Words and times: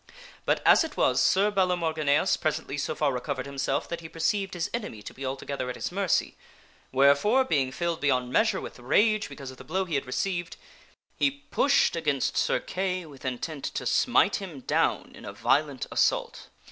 But 0.45 0.63
as 0.65 0.83
it 0.83 0.97
was, 0.97 1.21
Sir 1.21 1.51
Balamorgineas 1.51 2.35
presently 2.35 2.75
so 2.75 2.95
far 2.95 3.13
recovered 3.13 3.45
himself 3.45 3.87
that 3.87 4.01
he 4.01 4.09
perceived 4.09 4.55
his 4.55 4.67
enemy 4.73 5.03
to 5.03 5.13
be 5.13 5.23
altogether 5.23 5.69
at 5.69 5.75
his 5.75 5.91
mercy; 5.91 6.35
wherefore, 6.91 7.43
being 7.43 7.71
filled 7.71 8.01
beyond 8.01 8.33
measure 8.33 8.59
with 8.59 8.79
rage 8.79 9.29
because 9.29 9.51
of 9.51 9.57
the 9.57 9.63
blow 9.63 9.85
he 9.85 9.93
had 9.93 10.07
received, 10.07 10.57
he 11.19 11.29
pushed 11.29 11.95
against 11.95 12.35
Sir 12.35 12.59
Kay 12.59 13.05
with 13.05 13.25
intent 13.25 13.63
to 13.65 13.85
smite 13.85 14.37
him 14.37 14.61
down 14.61 15.11
in 15.13 15.23
a 15.23 15.31
violent 15.33 15.85
assault. 15.91 16.47